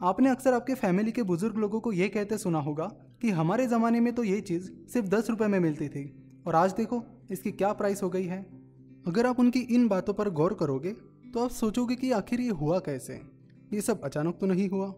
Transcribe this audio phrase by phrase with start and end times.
[0.00, 2.84] आपने अक्सर आपके फैमिली के बुज़ुर्ग लोगों को ये कहते सुना होगा
[3.22, 6.04] कि हमारे ज़माने में तो ये चीज़ सिर्फ़ दस रुपये में मिलती थी।
[6.46, 8.40] और आज देखो, इसकी क्या प्राइस हो गई है।
[9.08, 10.90] अगर आप उनकी इन बातों पर गौर करोगे
[11.34, 13.20] तो आप सोचोगे कि आखिर ये हुआ कैसे?
[13.72, 14.88] ये सब अचानक तो नहीं हुआ।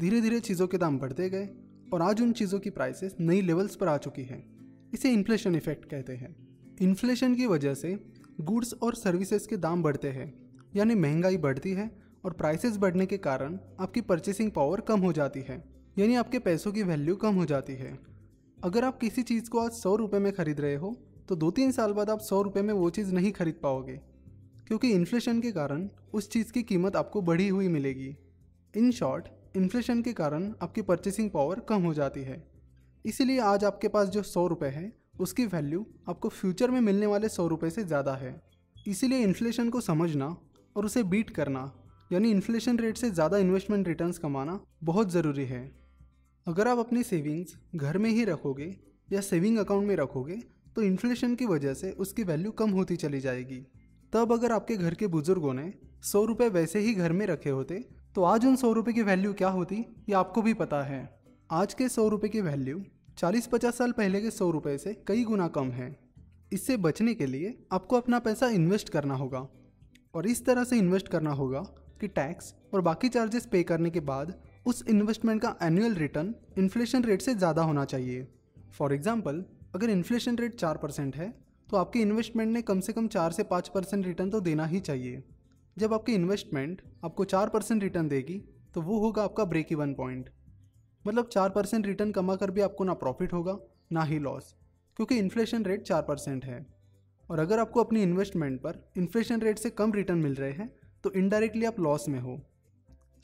[0.00, 1.48] धीरे धीरे चीज़ों के दाम बढ़ते गए
[1.94, 4.44] और आज उन चीज़ों की प्राइसेस नई लेवल्स पर आ चुकी है।
[4.94, 6.34] इसे इन्फ्लेशन इफ़ेक्ट कहते हैं।
[6.80, 7.98] इन्फ्लेशन की वजह से
[8.40, 10.32] गुड्स और सर्विसेज़ के दाम बढ़ते हैं,
[10.76, 11.90] यानी महँगाई बढ़ती है
[12.24, 15.62] और प्राइसेस बढ़ने के कारण आपकी परचेसिंग पावर कम हो जाती है,
[15.96, 17.98] यानी आपके पैसों की वैल्यू कम हो जाती है।
[18.58, 20.96] अगर आप किसी चीज़ को आज सौ रुपये में खरीद रहे हो
[21.28, 23.96] तो दो तीन साल बाद आप सौ रुपये में वो चीज़ नहीं खरीद पाओगे,
[24.68, 28.16] क्योंकि इन्फ्लेशन के कारण उस चीज़ की कीमत आपको बढ़ी हुई मिलेगी।
[28.74, 32.42] इन शॉर्ट इन्फ्लेशन के कारण आपकी परचेसिंग पावर कम हो जाती है।
[33.04, 37.28] इसीलिए आज आपके पास जो सौ रुपये है, उसकी वैल्यू आपको फ्यूचर में मिलने वाले
[37.30, 38.34] सौ रुपये से ज़्यादा है।
[38.86, 40.36] इसीलिए इन्फ्लेशन को समझना
[40.76, 41.70] और उसे बीट करना
[42.12, 45.60] यानी इन्फ्लेशन रेट से ज़्यादा इन्वेस्टमेंट रिटर्न्स कमाना बहुत ज़रूरी है।
[46.46, 48.74] अगर आप अपनी सेविंग्स घर में ही रखोगे
[49.08, 50.36] या सेविंग अकाउंट में रखोगे
[50.76, 53.60] तो इन्फ्लेशन की वजह से उसकी वैल्यू कम होती चली जाएगी।
[54.12, 57.84] तब अगर आपके घर के बुज़ुर्गों ने सौ रुपये वैसे ही घर में रखे होते
[58.14, 59.76] तो आज उन सौ रुपये की वैल्यू क्या होती,
[60.08, 61.08] ये आपको भी पता है।
[61.50, 62.82] आज के सौ रुपये की वैल्यू
[63.18, 65.94] चालीस पचास साल पहले के सौ रुपये से कई गुना कम है।
[66.52, 69.46] इससे बचने के लिए आपको अपना पैसा इन्वेस्ट करना होगा।
[70.14, 71.64] और इस तरह से इन्वेस्ट करना होगा
[72.02, 74.34] कि टैक्स और बाकी चार्जेस पे करने के बाद
[74.66, 78.26] उस इन्वेस्टमेंट का एनुअल रिटर्न इन्फ्लेशन रेट से ज़्यादा होना चाहिए।
[78.72, 79.44] फॉर एग्ज़ाम्पल
[79.74, 81.32] अगर इन्फ्लेशन रेट चार परसेंट है
[81.68, 84.80] तो आपके इन्वेस्टमेंट ने कम से कम चार से पाँच परसेंट रिटर्न तो देना ही
[84.82, 85.22] चाहिए।
[85.76, 88.38] जब आपकी इन्वेस्टमेंट आपको चार परसेंट रिटर्न देगी
[88.74, 90.28] तो वो होगा आपका ब्रेक इवन पॉइंट
[91.04, 93.58] मतलब चार परसेंट रिटर्न कमा कर भी आपको ना प्रॉफिट होगा,
[93.92, 94.54] ना ही लॉस
[94.96, 96.64] क्योंकि इन्फ्लेशन रेट चार परसेंट है।
[97.28, 100.70] और अगर आपको अपनी इन्वेस्टमेंट पर इन्फ्लेशन रेट से कम रिटर्न मिल रहे हैं
[101.04, 102.40] तो इनडायरेक्टली आप लॉस में हो।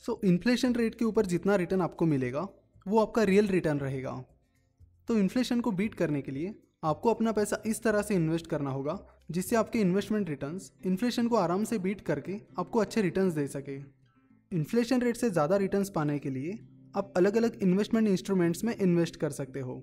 [0.05, 2.47] सो इन्फ्लेशन रेट के ऊपर जितना रिटर्न आपको मिलेगा,
[2.87, 4.12] वो आपका रियल रिटर्न रहेगा।
[5.09, 6.55] तो इन्फ्लेशन को बीट करने के लिए
[6.85, 8.98] आपको अपना पैसा इस तरह से इन्वेस्ट करना होगा,
[9.30, 13.77] जिससे आपके इन्वेस्टमेंट रिटर्न्स इन्फ्लेशन को आराम से बीट करके आपको अच्छे रिटर्न्स दे सके।
[14.52, 16.58] इन्फ्लेशन रेट से ज़्यादा रिटर्न्स पाने के लिए
[16.97, 19.83] आप अलग अलग इन्वेस्टमेंट इंस्ट्रूमेंट्स में इन्वेस्ट कर सकते हो।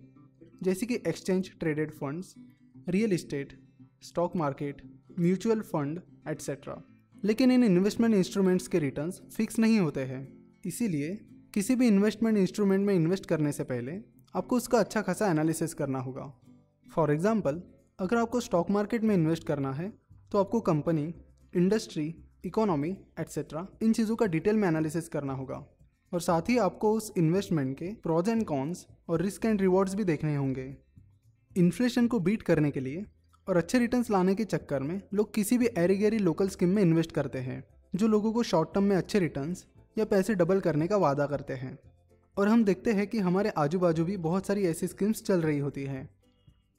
[0.63, 2.33] जैसे कि exchange traded funds
[2.89, 3.57] real estate
[4.03, 4.81] stock market
[5.19, 6.81] mutual fund etcetera
[7.25, 10.27] लेकिन इन इन्वेस्टमेंट इंस्ट्रूमेंट्स के रिटर्न्स फिक्स नहीं होते हैं।
[10.65, 11.13] इसीलिए
[11.53, 13.99] किसी भी इन्वेस्टमेंट इंस्ट्रूमेंट में इन्वेस्ट करने से पहले
[14.35, 16.31] आपको उसका अच्छा खासा एनालिसिस करना होगा।
[16.85, 17.61] फॉर एग्ज़ाम्पल
[17.99, 19.91] अगर आपको स्टॉक मार्केट में इन्वेस्ट करना है
[20.31, 21.13] तो आपको कंपनी
[21.53, 22.13] इंडस्ट्री
[22.45, 25.55] इकोनॉमी एट्सेट्रा इन चीज़ों का डिटेल में एनालिसिस करना होगा।
[26.11, 30.03] और साथ ही आपको उस इन्वेस्टमेंट के प्रोज एंड कॉन्स और रिस्क एंड रिवॉर्ड्स भी
[30.03, 30.65] देखने होंगे।
[31.55, 33.05] इन्फ्लेशन को बीट करने के लिए
[33.47, 36.81] और अच्छे रिटर्न्स लाने के चक्कर में लोग किसी भी एरी गैरी लोकल स्कीम में
[36.81, 37.63] इन्वेस्ट करते हैं,
[37.93, 39.65] जो लोगों को शॉर्ट टर्म में अच्छे रिटर्न्स
[39.97, 41.77] या पैसे डबल करने का वादा करते हैं।
[42.37, 45.59] और हम देखते हैं कि हमारे आजू बाजू भी बहुत सारी ऐसी स्कीम्स चल रही
[45.59, 46.09] होती हैं।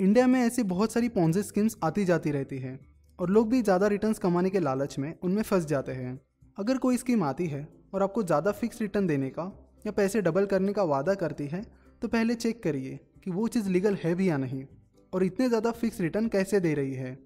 [0.00, 2.78] इंडिया में ऐसी बहुत सारी पॉन्जे स्कीम्स आती जाती रहती है,
[3.18, 6.20] और लोग भी ज़्यादा रिटर्न्स कमाने के लालच में उनमें फंस जाते हैं।
[6.58, 9.52] अगर कोई स्कीम आती है और आपको ज़्यादा फिक्स रिटर्न देने का
[9.86, 11.64] या पैसे डबल करने का वादा करती है
[12.02, 14.64] तो पहले चेक करिए कि वो चीज़ लीगल है भी या नहीं।
[15.12, 17.16] और इतने ज़्यादा फिक्स रिटर्न कैसे दे रही है?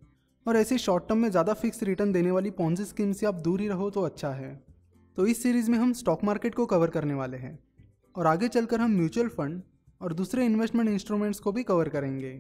[0.47, 3.61] और ऐसे शॉर्ट टर्म में ज़्यादा फिक्स रिटर्न देने वाली पॉन्जी स्कीम से आप दूर
[3.61, 4.55] ही रहो तो अच्छा है।
[5.17, 7.59] तो इस सीरीज़ में हम स्टॉक मार्केट को कवर करने वाले हैं
[8.15, 9.63] और आगे चलकर हम म्यूचुअल फंड
[10.01, 12.33] और दूसरे इन्वेस्टमेंट इंस्ट्रूमेंट्स को भी कवर करेंगे।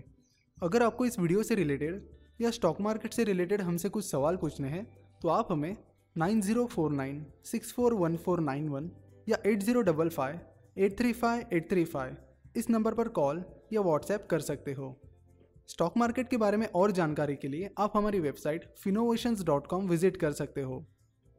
[0.58, 2.00] अगर आपको इस वीडियो से रिलेटेड
[2.40, 4.86] या स्टॉक मार्केट से रिलेटेड हमसे कुछ सवाल पूछने हैं
[5.22, 5.76] तो आप हमें
[6.16, 8.90] nine zero four nine six four one four nine one
[9.28, 10.40] या eight zero double five
[10.78, 12.16] eight three five eight three five
[12.56, 14.96] इस नंबर पर कॉल या व्हाट्सएप कर सकते हो।
[15.70, 19.34] स्टॉक मार्केट के बारे में और जानकारी के लिए आप हमारी वेबसाइट फिनोवेशन
[19.88, 20.86] विज़िट कर सकते हो।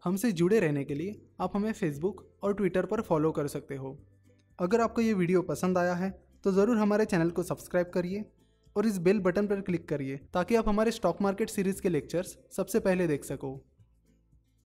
[0.03, 3.91] हमसे जुड़े रहने के लिए आप हमें फेसबुक और ट्विटर पर फॉलो कर सकते हो।
[4.59, 6.09] अगर आपको ये वीडियो पसंद आया है
[6.43, 8.23] तो ज़रूर हमारे चैनल को सब्सक्राइब करिए
[8.75, 12.37] और इस बेल बटन पर क्लिक करिए ताकि आप हमारे स्टॉक मार्केट सीरीज़ के लेक्चर्स
[12.51, 13.53] सबसे पहले देख सको।